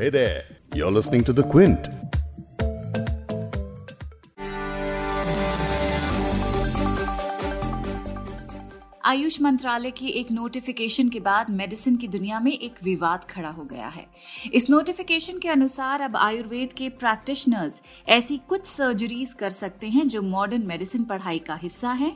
[0.00, 0.44] Hey there,
[0.74, 1.88] you're listening to The Quint.
[9.04, 13.64] Ayush मंत्रालय की एक नोटिफिकेशन के बाद मेडिसिन की दुनिया में एक विवाद खड़ा हो
[13.64, 14.06] गया है।
[14.54, 20.22] इस नोटिफिकेशन के अनुसार अब आयुर्वेद के प्रैक्टिशनर्स ऐसी कुछ सर्जरीज कर सकते हैं जो
[20.22, 22.12] मॉडर्न मेडिसिन पढ़ाई का हिस्सा है।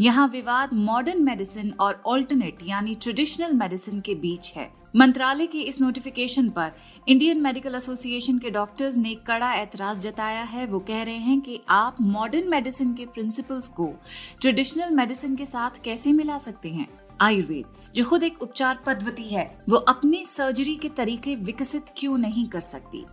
[0.00, 5.80] यहाँ विवाद मॉडर्न मेडिसिन और ऑल्टरनेट यानी ट्रेडिशनल मेडिसिन के बीच है। मंत्रालय के इस
[5.80, 6.72] नोटिफिकेशन पर
[7.08, 11.60] इंडियन मेडिकल एसोसिएशन के डॉक्टर्स ने कड़ा ऐतराज जताया है। वो कह रहे हैं कि
[11.68, 13.94] आप मॉडर्न मेडिसिन के प्रिंसिपल्स को
[14.40, 16.88] ट्रेडिशनल मेडिसिन के साथ कैसे मिला सकते हैं?
[17.20, 22.48] आयुर्वेद, जो खुद एक उपचार पद्धति है, वो अपनी सर्जरी के तरीके विकसित क्यों नहीं
[22.48, 23.06] कर सकती?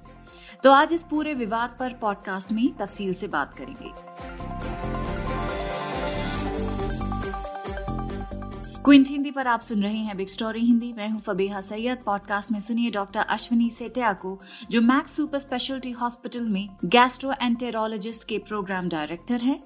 [0.63, 4.50] तो आज इस पूरे विवाद पर पॉडकास्ट में तफसील से बात करेंगे।
[8.85, 12.51] क्विंट हिंदी पर आप सुन रहे हैं बिग स्टोरी हिंदी। मैं हूँ फबीहा सैयद। पॉडकास्ट
[12.51, 14.41] में सुनिए डॉक्टर अश्विनी सेटिया को,
[14.71, 19.63] जो मैक्स सुपर स्पेशलिटी हॉस्पिटल में गैस्ट्रो एंटेरोलॉजिस्ट के प्रोग्राम डायरेक्टर हैं।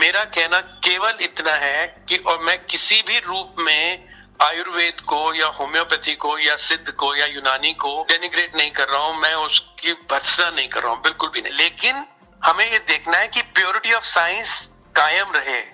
[0.00, 4.08] मेरा कहना केवल इतना है कि और मैं किसी भी रूप में
[4.42, 9.04] आयुर्वेद को या होम्योपैथी को या सिद्ध को या यूनानी को डेनिग्रेट नहीं कर रहा
[9.04, 12.04] हूँ, मैं उसकी भर्सना नहीं कर रहा हूँ, बिल्कुल भी नहीं। लेकिन
[12.44, 15.73] हमें ये देखना है कि प्योरिटी ऑफ़ साइंस कायम रहे।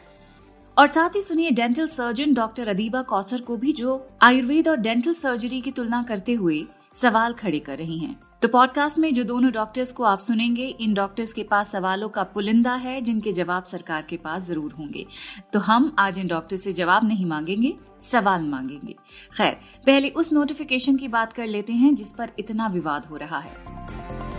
[0.80, 5.12] और साथ ही सुनिए dental surgeon doctor Adiba Kausar को भी, जो आयुर्वेद और डेंटल
[5.12, 6.64] सर्जरी की तुलना करते हुए
[6.94, 10.94] सवाल खड़े कर रही हैं। तो पॉडकास्ट में जो दोनों डॉक्टर्स को आप सुनेंगे, इन
[10.94, 15.06] डॉक्टर्स के पास सवालों का पुलिंदा है, जिनके जवाब सरकार के पास ज़रूर होंगे।
[15.52, 18.96] तो हम आज इन डॉक्टर से जवाब नहीं मांगेंगे, सवाल मांगेंगे।
[19.36, 19.52] खैर,
[19.86, 24.29] पहले उस नोटिफिकेशन की बात कर लेते हैं, जिस पर इतना विवाद हो रहा है।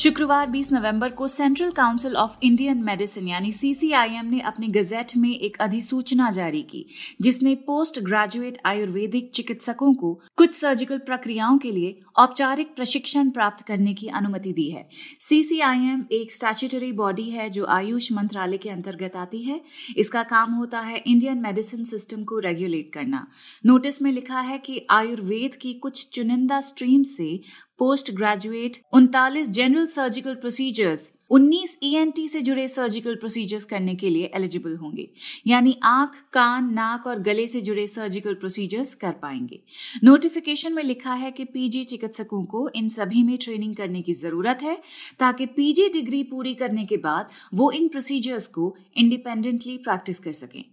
[0.00, 5.30] शुक्रवार 20 नवंबर को central council of Indian medicine यानी सीसीआईएम ने अपने गजेट में
[5.30, 6.86] एक अधिसूचना जारी की,
[7.20, 13.94] जिसने पोस्ट ग्रेजुएट आयुर्वेदिक चिकित्सकों को कुछ सर्जिकल प्रक्रियाओं के लिए औपचारिक प्रशिक्षण प्राप्त करने
[13.94, 14.88] की अनुमति दी है।
[15.20, 19.60] सीसीआईएम एक स्टैच्यूटरी बॉडी है जो आयुष मंत्रालय के अंतर्गत आती है।
[19.96, 23.26] इसका काम होता है इंडियन मेडिसिन सिस्टम को रेगुलेट करना।
[23.66, 27.40] नोटिस में लिखा है कि आयुर्वेद की कुछ चुनिंदा स्ट्रीम से
[27.80, 34.10] पोस्ट ग्रेजुएट उनतालीस general surgical procedures 19 ENT e से जुड़े सर्जिकल प्रोसीजर्स करने के
[34.10, 35.08] लिए एलिजिबल होंगे।
[35.46, 39.60] यानी आँख, कान, नाक और गले से जुड़े सर्जिकल प्रोसीजर्स कर पाएँगे।
[40.04, 44.58] नोटिफिकेशन में लिखा है कि पीजी चिकित्सकों को इन सभी में ट्रेनिंग करने की ज़रूरत
[44.62, 44.76] है,
[45.20, 50.64] ताकि पीजी डिग्री पूरी करने के बाद वो इन प्रोसीजर्स को इंडिपेंडेंटली प्रैक्टिस कर सकें।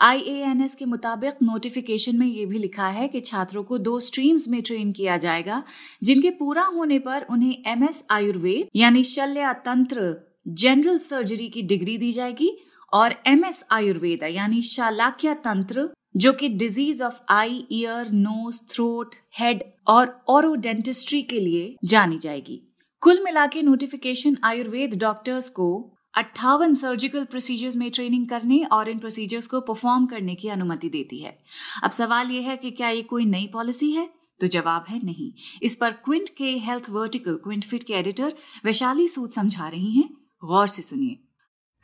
[0.00, 4.60] आईएएनएस के मुताबिक नोटिफिकेशन में ये भी लिखा है कि छात्रों को दो स्ट्रीम्स में
[4.62, 5.62] ट्रेन किया जाएगा,
[6.02, 10.14] जिनके पूरा होने पर उन्हें एमएस आयुर्वेद यानी शल्य तंत्र
[10.46, 12.56] जनरल सर्जरी की डिग्री दी जाएगी
[12.92, 19.62] और एमएस आयुर्वेद यानी शालाक्य तंत्र, जो कि disease of eye ear nose throat head
[19.86, 22.60] और ओरोडेंटिस्ट्री के लिए जानी जाएगी।
[23.02, 28.98] कुल मिला के नोटिफिकेशन आयुर्वेद डॉक्टर्स को अट्ठावन सर्जिकल प्रोसीजर्स में ट्रेनिंग करने और इन
[28.98, 31.38] प्रोसीजर्स को परफॉर्म करने की अनुमति देती है।
[31.82, 34.10] अब सवाल यह है कि क्या ये कोई नई पॉलिसी है?
[34.40, 35.32] तो जवाब है नहीं।
[35.62, 40.14] इस पर क्विंट के हेल्थ वर्टिकल क्विंट फिट के एडिटर वैशाली सूद समझा रही हैं।
[40.44, 41.23] गौर से सुनिए।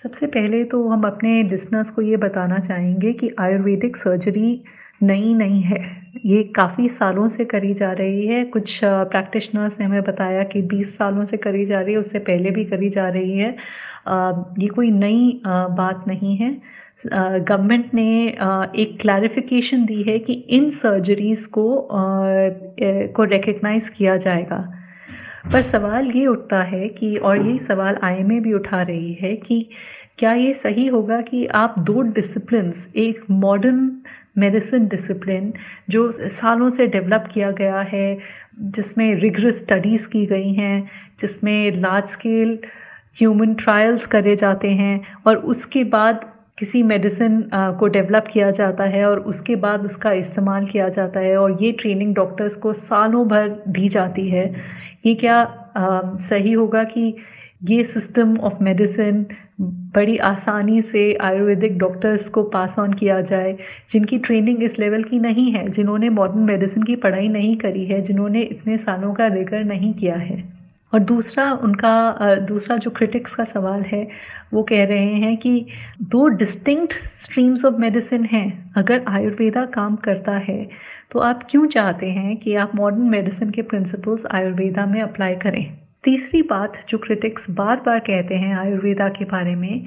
[0.03, 4.62] सबसे पहले तो हम अपने लिसनर्स को ये बताना चाहेंगे कि आयुर्वेदिक सर्जरी
[5.03, 5.81] नई नहीं है।
[6.27, 10.97] ये काफ़ी सालों से करी जा रही है। कुछ प्रैक्टिशनर्स ने हमें बताया कि 20
[10.99, 13.50] सालों से करी जा रही है, उससे पहले भी करी जा रही है।
[14.62, 16.50] ये कोई नई बात नहीं है।
[17.06, 18.09] गवर्नमेंट ने
[18.82, 21.88] एक क्लैरिफिकेशन दी है कि इन सर्जरीज़ को
[23.17, 24.67] को रिकग्नाइज किया जाएगा।
[25.52, 29.36] पर सवाल ये उठता है कि, और ये सवाल आई एम भी उठा रही है
[29.36, 29.68] कि
[30.18, 34.02] क्या ये सही होगा कि आप दो डिसिप्लिन्स एक मॉडर्न
[34.38, 35.52] मेडिसिन डिसिप्लिन
[35.90, 38.18] जो सालों से डेवलप किया गया है,
[38.60, 40.90] जिसमें रिगरस स्टडीज़ की गई हैं,
[41.20, 42.58] जिसमें लार्ज स्केल
[43.20, 46.29] ह्यूमन ट्रायल्स करे जाते हैं, और उसके बाद
[46.60, 51.37] किसी मेडिसिन को डेवलप किया जाता है और उसके बाद उसका इस्तेमाल किया जाता है
[51.37, 54.44] और ये ट्रेनिंग डॉक्टर्स को सालों भर दी जाती है।
[55.06, 55.37] ये क्या
[55.76, 57.14] आ, सही होगा कि
[57.70, 59.26] ये सिस्टम ऑफ़ मेडिसिन
[59.94, 63.56] बड़ी आसानी से आयुर्वेदिक डॉक्टर्स को पास ऑन किया जाए
[63.93, 68.00] जिनकी ट्रेनिंग इस लेवल की नहीं है जिन्होंने मॉडर्न मेडिसिन की पढ़ाई नहीं करी है
[68.02, 70.59] जिन्होंने इतने सालों का रिगर नहीं किया है?
[70.92, 74.06] और दूसरा उनका दूसरा जो क्रिटिक्स का सवाल है,
[74.54, 75.66] वो कह रहे हैं कि
[76.02, 80.69] दो डिस्टिंक्ट स्ट्रीम्स ऑफ़ मेडिसिन हैं। अगर आयुर्वेदा काम करता है
[81.12, 85.78] तो आप क्यों चाहते हैं कि आप मॉडर्न मेडिसिन के प्रिंसिपल्स आयुर्वेदा में अप्लाई करें?
[86.04, 89.86] तीसरी बात जो क्रिटिक्स बार बार कहते हैं आयुर्वेदा के बारे में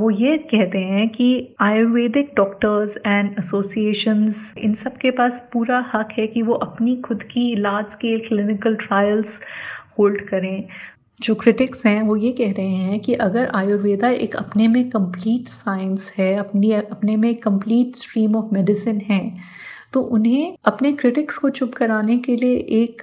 [0.00, 1.26] वो ये कहते हैं कि
[1.60, 7.22] आयुर्वेदिक डॉक्टर्स एंड एसोसिएशंस इन सब के पास पूरा हक है कि वो अपनी खुद
[7.22, 9.40] की large scale clinical trials
[9.98, 10.64] hold करें।
[11.20, 15.48] जो क्रिटिक्स हैं, वो ये कह रहे हैं कि अगर आयुर्वेदा एक अपने में कंप्लीट
[15.48, 19.54] साइंस है, अपनी, अपने में कंप्लीट स्ट्रीम ऑफ़ मेडिसिन है
[19.92, 23.02] तो उन्हें अपने क्रिटिक्स को चुप कराने के लिए एक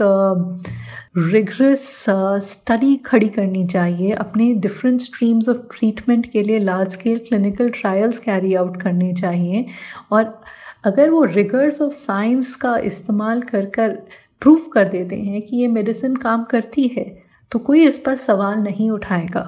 [1.18, 2.06] रिगरस
[2.44, 8.20] स्टडी खड़ी करनी चाहिए। अपने डिफरेंट स्ट्रीम्स ऑफ़ ट्रीटमेंट के लिए large scale clinical trials
[8.20, 9.66] carry out करने चाहिए।
[10.12, 10.42] और
[10.86, 13.98] अगर वो रिगर्स ऑफ़ साइंस का इस्तेमाल कर कर
[14.42, 17.06] प्रूव कर देते हैं कि ये मेडिसिन काम करती है
[17.52, 19.42] तो कोई इस पर सवाल नहीं उठाएगा।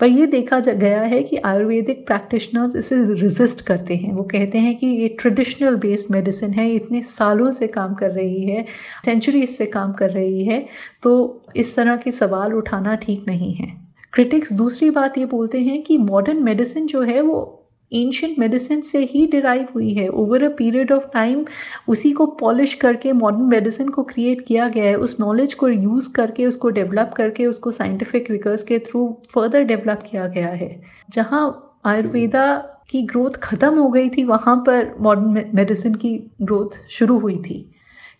[0.00, 4.74] पर यह देखा गया है कि आयुर्वेदिक प्रैक्टिशनर्स इसे रिजिस्ट करते हैं। वो कहते हैं
[4.76, 8.64] कि ये ट्रेडिशनल बेस्ड मेडिसिन है इतने सालों से काम कर रही है
[9.04, 10.64] सेंचुरी से काम कर रही है
[11.02, 13.72] तो इस तरह के सवाल उठाना ठीक नहीं है।
[14.12, 17.59] क्रिटिक्स दूसरी बात ये बोलते हैं कि मॉडर्न मेडिसिन जो है वो
[17.94, 21.44] एंशंट मेडिसिन से ही डिराइव हुई है। Over a period of time
[21.88, 26.12] उसी को पॉलिश करके मॉडर्न मेडिसिन को क्रिएट किया गया है। उस नॉलेज को यूज़
[26.12, 31.76] करके, उसको डेवलप करके, उसको साइंटिफिक रिकर्स के थ्रू फर्दर डेवलप किया गया है। जहाँ
[31.84, 32.56] आयुर्वेदा
[32.90, 37.70] की ग्रोथ ख़त्म हो गई थी, वहाँ पर मॉडर्न मेडिसिन की ग्रोथ शुरू हुई थी।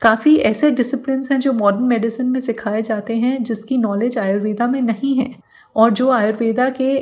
[0.02, 4.82] काफ़ी ऐसे डिसिप्लिन हैं जो मॉडर्न मेडिसिन में सिखाए जाते हैं, जिसकी नॉलेज आयुर्वेदा में
[4.82, 5.34] नहीं है।
[5.76, 6.98] और जो आयुर्वेदा के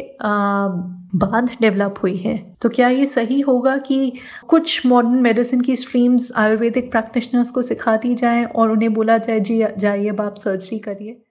[1.14, 4.12] बाद डेवलप हुई है। तो क्या ये सही होगा कि
[4.48, 9.62] कुछ मॉडर्न मेडिसिन की स्ट्रीम्स आयुर्वेदिक प्रैक्टिशनर्स को सिखाती जाएँ और उन्हें बोला जाए, जी,
[9.78, 11.24] जाइए आप सर्जरी करिए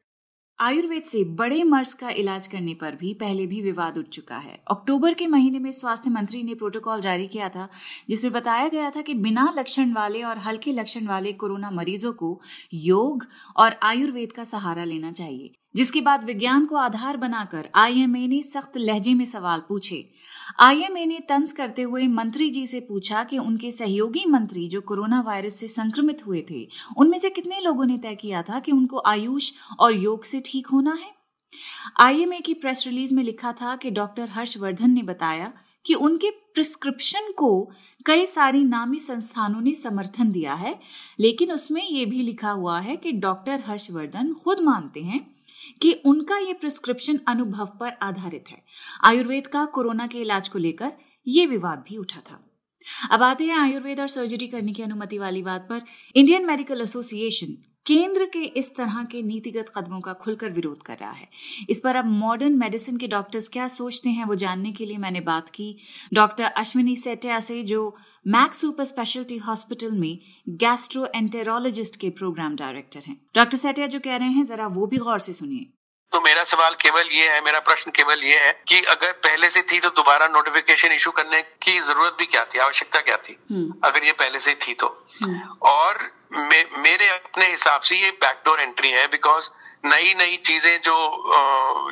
[0.59, 4.59] आयुर्वेद से बड़े मर्ज का इलाज करने पर भी पहले भी विवाद उठ चुका है।
[4.71, 7.69] अक्टूबर के महीने में स्वास्थ्य मंत्री ने प्रोटोकॉल जारी किया था,
[8.09, 12.41] जिसमें बताया गया था कि बिना लक्षण वाले और हल्के लक्षण वाले कोरोना मरीजों को
[12.73, 13.25] योग
[13.57, 18.77] और आयुर्वेद का सहारा लेना चाहिए। जिसके बाद विज्ञान को आधार बनाकर आईएमए ने सख्त
[18.77, 20.09] लहजे में सवाल पूछे।
[20.59, 25.21] आईएमए ने तंज करते हुए मंत्री जी से पूछा कि उनके सहयोगी मंत्री जो कोरोना
[25.21, 29.03] वायरस से संक्रमित हुए थे, उनमें से कितने लोगों ने तय किया था कि उनको
[29.05, 31.15] आयुष और योग से ठीक होना है?
[31.99, 35.53] आईएमए की प्रेस रिलीज़ में लिखा था कि डॉक्टर हर्षवर्धन ने बताया
[35.85, 37.71] कि उनके प्रिस्क्रिप्शन को
[38.05, 40.79] कई सारी नामी संस्थानों ने समर्थन दिया है,
[41.19, 45.36] लेकिन उसमें यह भी लिखा हुआ है कि डॉक्टर हर्षवर्धन खुद मानते हैं
[45.81, 48.63] कि उनका ये प्रिस्क्रिप्शन अनुभव पर आधारित है।
[49.03, 50.91] आयुर्वेद का कोरोना के इलाज को लेकर
[51.27, 52.43] ये विवाद भी उठा था।
[53.11, 55.81] अब आते हैं आयुर्वेद और सर्जरी करने की अनुमति वाली बात पर।
[56.15, 61.11] इंडियन मेडिकल एसोसिएशन केंद्र के इस तरह के नीतिगत कदमों का खुलकर विरोध कर रहा
[61.11, 61.27] है।
[61.69, 65.21] इस पर अब मॉडर्न मेडिसिन के डॉक्टर्स क्या सोचते हैं वो जानने के लिए मैंने
[65.21, 65.77] बात की।
[66.13, 67.95] डॉक्टर अश्विनी सेटिया से, जो
[68.27, 70.19] मैक्स सुपर स्पेशलिटी हॉस्पिटल में
[70.49, 74.97] गैस्ट्रो एंटेरोलॉजिस्ट के प्रोग्राम डायरेक्टर हैं। डॉक्टर सेटिया जो कह रहे हैं, जरा वो भी
[74.97, 75.73] गौर से सुनिए।
[76.13, 79.61] तो मेरा सवाल केवल ये है मेरा प्रश्न केवल ये है कि अगर पहले से
[79.63, 83.73] थी तो दोबारा नोटिफिकेशन इशू करने की ज़रूरत भी क्या थी आवश्यकता क्या थी हम्म।
[83.83, 85.97] अगर ये पहले से थी तो हम्म। और
[86.31, 89.49] मे, मेरे अपने हिसाब से ये बैकडोर एंट्री है बिकॉज़
[89.85, 90.95] नई नई चीज़ें जो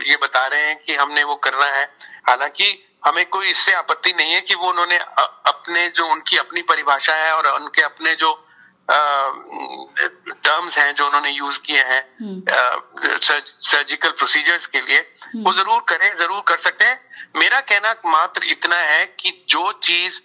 [0.07, 1.83] ये बता रहे हैं कि हमने वो करना है
[2.27, 2.71] हालाँकि
[3.05, 7.35] हमें कोई इससे आपत्ति नहीं है कि वो उन्होंने अपने जो उनकी अपनी परिभाषा है
[7.35, 8.33] और उनके अपने जो
[8.87, 15.81] टर्म्स हैं जो उन्होंने यूज़ किए हैं सर्जिकल हम्म। प्रोसीजर्स के लिए हम्म। वो ज़रूर
[15.89, 16.99] करें ज़रूर कर सकते हैं
[17.35, 20.21] मेरा कहना मात्र इतना है कि जो चीज़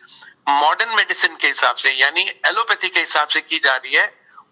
[0.51, 4.07] मॉडर्न मेडिसिन के हिसाब से यानी एलोपैथी के हिसाब से की जा रही है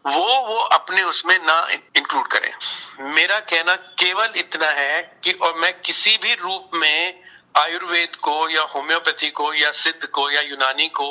[0.06, 2.52] वो वो अपने उसमें ना इंक्लूड करें
[3.14, 7.22] मेरा कहना केवल इतना है कि और मैं किसी भी रूप में
[7.54, 11.10] आयुर्वेद को या होम्योपैथी को या सिद्ध को या यूनानी को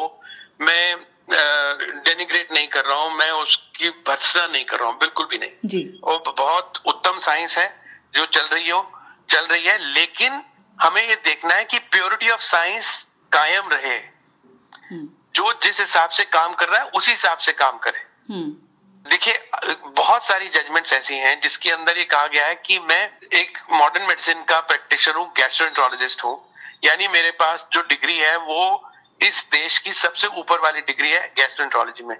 [0.61, 0.95] मैं
[1.29, 5.51] डेनिग्रेट नहीं कर रहा हूँ मैं उसकी भर्सना नहीं कर रहा हूँ बिल्कुल भी नहीं।
[5.65, 7.67] जी। वो बहुत उत्तम साइंस है
[8.15, 8.91] जो चल रही हो
[9.29, 10.41] चल रही है लेकिन
[10.81, 13.97] हमें ये देखना है कि प्योरिटी ऑफ़ साइंस कायम रहे।
[14.89, 19.09] हम्म। जो जिस हिसाब से काम कर रहा है उसी हिसाब से काम करे। हम्म।
[19.09, 19.49] देखिए
[19.87, 24.05] बहुत सारी जजमेंट्स ऐसी हैं जिसके अंदर ये कहा गया है कि मैं एक मॉडर्न
[24.05, 26.35] मेडिसिन का प्रैक्टिशनर हूँ गैस्ट्रोएंट्रोलॉजिस्ट हूँ।
[26.83, 28.86] यानी मेरे पास जो डिग्री है वो
[29.21, 32.17] इस देश की सबसे ऊपर वाली डिग्री है गैस्ट्रोएंट्रोलॉजी में।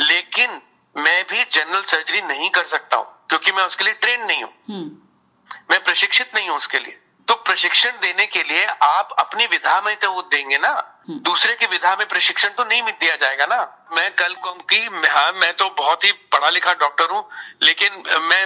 [0.00, 0.60] लेकिन
[0.96, 4.52] मैं भी जनरल सर्जरी नहीं कर सकता हूँ क्योंकि मैं उसके लिए ट्रेन नहीं हूँ।
[4.68, 6.98] हम्म। मैं प्रशिक्षित नहीं हूँ उसके लिए।
[7.28, 10.70] तो प्रशिक्षण देने के लिए आप अपनी विधा में तो वो देंगे ना।
[11.08, 13.60] हम्म। दूसरे की विधा में प्रशिक्षण तो नहीं दिया जाएगा ना।
[13.96, 17.28] मैं कल कहूँ की हाँ मैं तो बहुत ही पढ़ा लिखा डॉक्टर हूँ
[17.62, 18.42] लेकिन मैं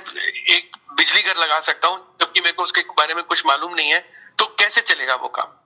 [0.57, 3.90] एक बिजली घर लगा सकता हूँ जबकि मेरे को उसके बारे में कुछ मालूम नहीं
[3.90, 4.00] है।
[4.38, 5.57] तो कैसे चलेगा वो काम?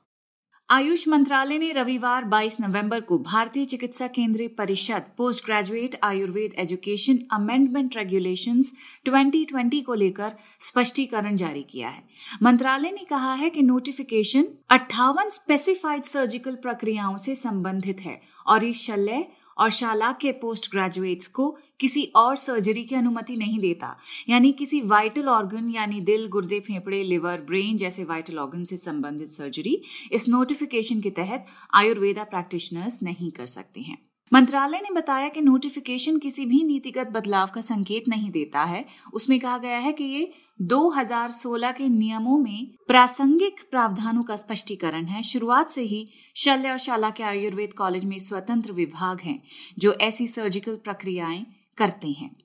[0.71, 7.19] आयुष मंत्रालय ने रविवार 22 नवंबर को भारतीय चिकित्सा केंद्रीय परिषद post graduate Ayurveda education
[7.33, 8.73] amendment regulations
[9.09, 12.03] 2020 को लेकर स्पष्टीकरण जारी किया है।
[12.43, 18.87] मंत्रालय ने कहा है कि नोटिफिकेशन अट्ठावन स्पेसिफाइड सर्जिकल प्रक्रियाओं से संबंधित है और इस
[18.87, 19.25] शल्य
[19.59, 23.97] और शाला के पोस्ट ग्रेजुएट्स को किसी और सर्जरी की अनुमति नहीं देता।
[24.29, 29.29] यानी किसी वाइटल ऑर्गन यानी दिल, गुर्दे, फेफड़े लिवर ब्रेन जैसे वाइटल ऑर्गन से संबंधित
[29.29, 29.81] सर्जरी
[30.13, 33.99] इस नोटिफिकेशन के तहत आयुर्वेदा प्रैक्टिशनर्स नहीं कर सकते हैं।
[34.33, 39.41] मंत्रालय ने बताया कि नोटिफिकेशन किसी भी नीतिगत बदलाव का संकेत नहीं देता है। उसमें
[39.41, 45.71] कहा गया है कि ये 2016 के नियमों में प्रासंगिक प्रावधानों का स्पष्टीकरण है। शुरुआत
[45.71, 49.43] से ही शल्य और शाला के आयुर्वेद कॉलेज में स्वतंत्र विभाग हैं,
[49.79, 52.37] जो ऐसी सर्जिकल प्रक्रियाएँ करते हैं।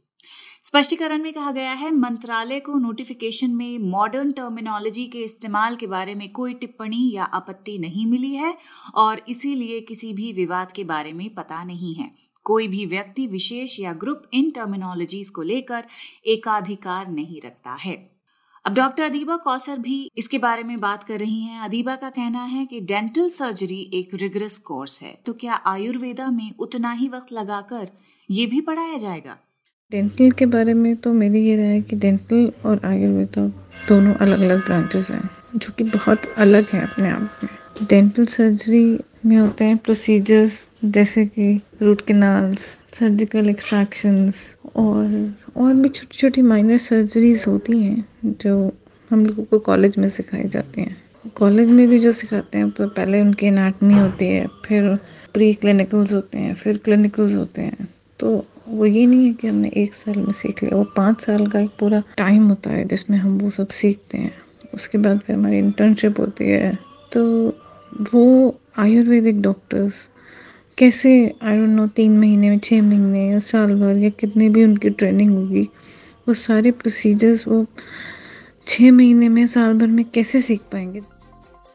[0.63, 6.15] स्पष्टीकरण में कहा गया है, मंत्रालय को नोटिफिकेशन में मॉडर्न टर्मिनोलॉजी के इस्तेमाल के बारे
[6.15, 8.57] में कोई टिप्पणी या आपत्ति नहीं मिली है
[8.95, 12.11] और इसीलिए किसी भी विवाद के बारे में पता नहीं है।
[12.43, 15.83] कोई भी व्यक्ति विशेष या ग्रुप इन टर्मिनोलॉजीज को लेकर
[16.27, 18.19] एकाधिकार नहीं रखता है।
[18.65, 22.43] अब डॉक्टर अदीबा कौसर भी इसके बारे में बात कर रही हैं। अदीबा का कहना
[22.43, 27.31] है कि डेंटल सर्जरी एक रिगरस कोर्स है। तो क्या आयुर्वेदा में उतना ही वक्त
[27.31, 27.91] लगाकर
[28.31, 29.37] ये भी पढ़ाया जाएगा?
[29.91, 33.45] डेंटल के बारे में तो मेरी ये राय है कि डेंटल और आयुर्वेदा
[33.87, 38.99] दोनों अलग अलग ब्रांचेस हैं, जो कि बहुत अलग हैं अपने आप में। डेंटल सर्जरी
[39.25, 41.49] में होते हैं प्रोसीजर्स जैसे कि
[41.81, 42.59] रूट कैनाल्स
[42.99, 48.71] सर्जिकल एक्सट्रैक्शंस और और भी छोटी छोटी माइनर सर्जरीज होती हैं, जो
[49.11, 50.95] हम लोगों को कॉलेज में सिखाई जाती हैं।
[51.35, 54.95] कॉलेज में भी जो सिखाते हैं तो पहले उनकी एनाटमी होती है, फिर
[55.33, 57.87] प्री क्लिनिकल्स होते हैं, फिर क्लिनिकल्स होते हैं।
[58.19, 61.47] तो वो ये नहीं है कि हमने एक साल में सीख लिया, वो पाँच साल
[61.47, 64.31] का एक पूरा टाइम होता है जिसमें हम वो सब सीखते हैं।
[64.73, 66.77] उसके बाद फिर हमारी इंटर्नशिप होती है।
[67.11, 67.23] तो
[68.13, 70.07] वो आयुर्वेदिक डॉक्टर्स
[70.77, 71.11] कैसे
[71.43, 74.89] आई डोंट नो तीन महीने में छः महीने या साल भर या कितनी भी उनकी
[74.89, 75.67] ट्रेनिंग होगी,
[76.27, 77.65] वो सारे प्रोसीजर्स वो
[78.67, 81.01] छः महीने में, साल भर में कैसे सीख पाएँगे?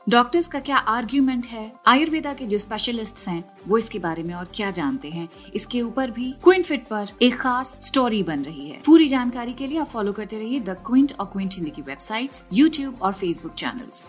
[0.08, 1.72] डॉक्टर्स का क्या आर्ग्यूमेंट है?
[1.86, 5.28] आयुर्वेदा के जो स्पेशलिस्ट हैं, वो इसके बारे में और क्या जानते हैं?
[5.54, 9.66] इसके ऊपर भी क्विंट फिट पर एक खास स्टोरी बन रही है। पूरी जानकारी के
[9.66, 13.54] लिए आप फॉलो करते रहिए द क्विंट और क्विंट हिंदी की वेबसाइट्स यूट्यूब और फेसबुक
[13.54, 14.08] चैनल्स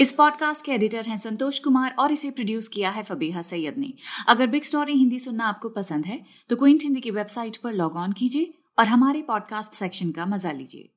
[0.00, 3.92] इस पॉडकास्ट के एडिटर हैं संतोष कुमार और इसे प्रोड्यूस किया है फबीहा सैयद ने।
[4.28, 7.96] अगर बिग स्टोरी हिंदी सुनना आपको पसंद है तो क्विंट हिंदी की वेबसाइट पर लॉग
[7.96, 10.88] ऑन कीजिए और हमारे पॉडकास्ट सेक्शन का मज़ा लीजिए।